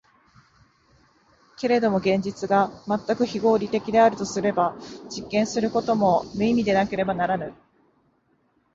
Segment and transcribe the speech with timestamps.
[1.59, 4.75] けれども現実が全く非合理的であるとすれば、
[5.15, 7.53] 実験することも無意味でなければならぬ。